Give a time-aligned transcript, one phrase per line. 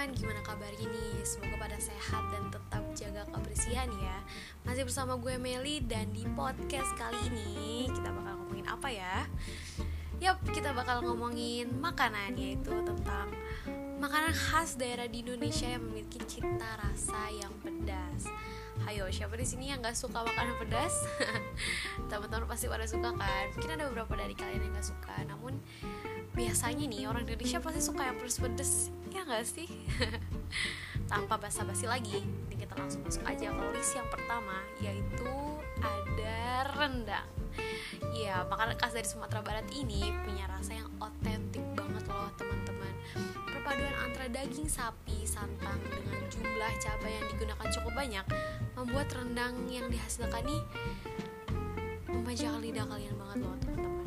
[0.00, 4.16] teman-teman, gimana kabar ini Semoga pada sehat dan tetap jaga kebersihan ya
[4.64, 9.16] Masih bersama gue Meli dan di podcast kali ini kita bakal ngomongin apa ya?
[10.24, 13.28] Yap, kita bakal ngomongin makanan yaitu tentang
[14.00, 18.24] makanan khas daerah di Indonesia yang memiliki cita rasa yang pedas.
[18.88, 21.04] Hayo, siapa di sini yang gak suka makanan pedas?
[22.08, 23.46] Teman-teman pasti pada suka kan?
[23.52, 25.60] Mungkin ada beberapa dari kalian yang gak suka, namun
[26.32, 29.68] biasanya nih orang Indonesia pasti suka yang pedes-pedes, ya gak sih?
[31.12, 32.24] Tanpa basa-basi lagi,
[32.56, 35.28] kita langsung masuk aja ke list yang pertama yaitu
[35.84, 37.28] ada rendang
[38.14, 41.19] ya makanan khas dari Sumatera Barat ini punya rasa yang otentik
[44.30, 48.26] daging sapi santan dengan jumlah cabai yang digunakan cukup banyak
[48.78, 50.62] membuat rendang yang dihasilkan nih
[52.10, 54.06] memanjakan lidah kalian banget loh teman-teman.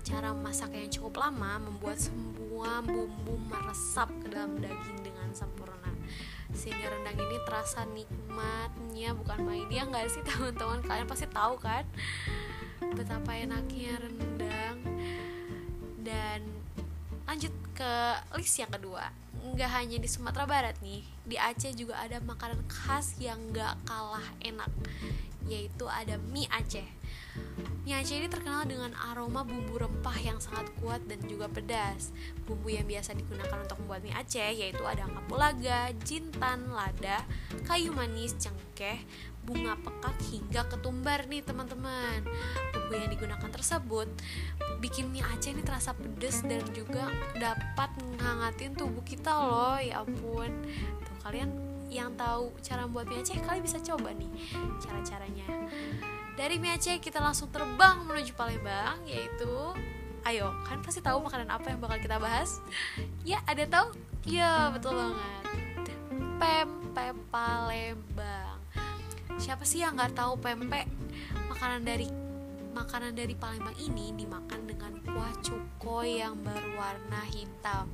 [0.00, 5.92] Cara masak yang cukup lama membuat semua bumbu meresap ke dalam daging dengan sempurna.
[6.56, 9.68] Sehingga rendang ini terasa nikmatnya bukan main.
[9.68, 10.80] Ya nggak sih teman-teman?
[10.80, 11.84] Kalian pasti tahu kan
[12.96, 14.80] betapa enaknya rendang
[16.00, 16.40] dan
[17.28, 17.92] lanjut ke
[18.40, 19.12] list yang kedua
[19.52, 24.24] nggak hanya di Sumatera Barat nih di Aceh juga ada makanan khas yang nggak kalah
[24.40, 24.72] enak
[25.44, 26.88] yaitu ada mie Aceh
[27.88, 32.12] Mie Aceh ini terkenal dengan aroma bumbu rempah yang sangat kuat dan juga pedas.
[32.44, 37.24] Bumbu yang biasa digunakan untuk membuat mie Aceh yaitu ada kapulaga, jintan, lada,
[37.64, 39.00] kayu manis, cengkeh,
[39.40, 42.28] bunga pekak hingga ketumbar nih teman-teman.
[42.76, 44.08] Bumbu yang digunakan tersebut
[44.78, 49.78] bikin mie Aceh ini terasa pedas dan juga dapat menghangatin tubuh kita loh.
[49.78, 50.50] Ya ampun.
[51.02, 51.50] Tuh kalian
[51.88, 54.30] yang tahu cara membuat mie Aceh kalian bisa coba nih
[54.82, 55.46] cara-caranya.
[56.38, 59.74] Dari mie Aceh kita langsung terbang menuju Palembang yaitu
[60.26, 62.60] Ayo, kan pasti tahu makanan apa yang bakal kita bahas?
[63.24, 63.96] Ya, ada tahu?
[64.28, 65.44] Ya, betul banget.
[66.36, 68.60] Pempek Palembang.
[69.40, 70.84] Siapa sih yang nggak tahu pempek?
[71.48, 72.12] Makanan dari
[72.72, 77.88] makanan dari Palembang ini dimakan dengan kuah cuko yang berwarna hitam.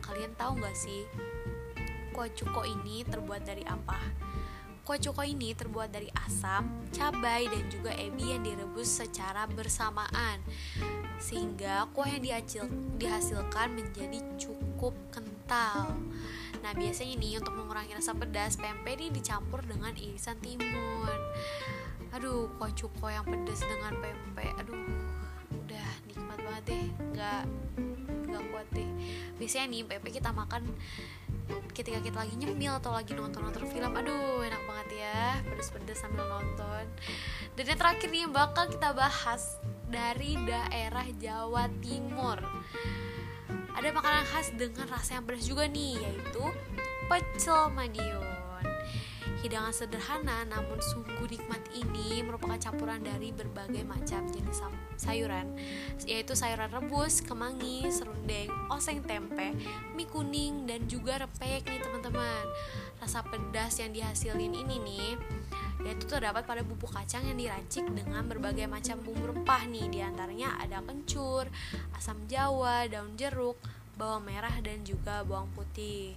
[0.00, 1.04] Kalian tahu nggak sih
[2.16, 4.00] kuah cuko ini terbuat dari apa?
[4.86, 10.38] Kuah cuko ini terbuat dari asam, cabai, dan juga ebi yang direbus secara bersamaan
[11.18, 15.90] Sehingga kuah yang dihasil, dihasilkan menjadi cukup kental
[16.62, 21.18] Nah biasanya nih untuk mengurangi rasa pedas, pempek ini dicampur dengan irisan timun
[22.14, 24.52] Aduh, kuah cuko yang pedas dengan pempek.
[24.62, 24.78] Aduh,
[25.66, 26.86] udah nikmat banget deh.
[27.16, 27.44] Gak,
[28.30, 28.88] gak kuat deh.
[29.40, 30.62] Biasanya nih pempek kita makan
[31.74, 33.92] ketika kita lagi nyemil atau lagi nonton-nonton film.
[33.92, 35.40] Aduh enak banget ya.
[35.46, 36.84] Pedes-pedes sambil nonton.
[37.58, 39.58] Dan yang terakhir nih bakal kita bahas
[39.90, 42.38] dari daerah Jawa Timur.
[43.76, 46.44] Ada makanan khas dengan rasa yang pedas juga nih yaitu
[47.12, 48.35] pecel Madiun
[49.44, 54.64] Hidangan sederhana namun sungguh nikmat ini merupakan campuran dari berbagai macam jenis
[54.96, 55.52] sayuran
[56.08, 59.52] yaitu sayuran rebus, kemangi, serundeng, oseng tempe,
[59.92, 62.44] mie kuning dan juga repek nih teman-teman.
[62.96, 65.10] Rasa pedas yang dihasilin ini nih
[65.84, 70.56] yaitu terdapat pada bubuk kacang yang diracik dengan berbagai macam bumbu rempah nih di antaranya
[70.58, 71.46] ada kencur,
[71.94, 73.60] asam jawa, daun jeruk,
[73.96, 76.16] bawang merah dan juga bawang putih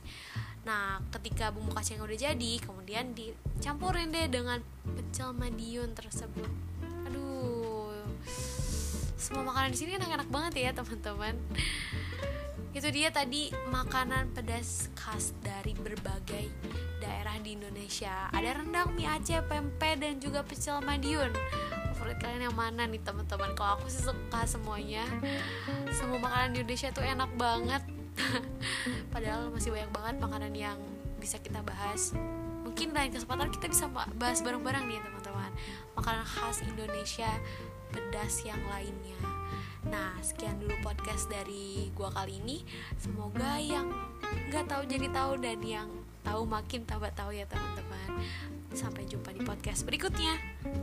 [0.67, 6.51] Nah, ketika bumbu kacang udah jadi, kemudian dicampurin deh dengan pecel Madiun tersebut.
[7.07, 7.95] Aduh,
[9.15, 11.35] semua makanan di sini enak-enak banget ya teman-teman.
[12.69, 16.51] Itu dia tadi makanan pedas khas dari berbagai
[17.01, 18.29] daerah di Indonesia.
[18.29, 21.33] Ada rendang, mie Aceh, pempek, dan juga pecel Madiun.
[21.95, 23.57] Favorit kalian yang mana nih teman-teman?
[23.57, 25.03] Kalau aku sih suka semuanya.
[25.89, 27.83] Semua makanan di Indonesia tuh enak banget
[29.13, 30.79] padahal masih banyak banget makanan yang
[31.19, 32.15] bisa kita bahas.
[32.63, 35.51] Mungkin lain kesempatan kita bisa bahas bareng-bareng nih teman-teman.
[35.97, 37.29] Makanan khas Indonesia
[37.89, 39.19] pedas yang lainnya.
[39.89, 42.63] Nah sekian dulu podcast dari gua kali ini.
[42.99, 43.89] Semoga yang
[44.51, 45.89] nggak tahu jadi tahu dan yang
[46.21, 48.23] tahu makin tambah tahu ya teman-teman.
[48.71, 50.37] Sampai jumpa di podcast berikutnya.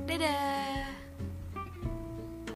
[0.05, 1.06] Dadah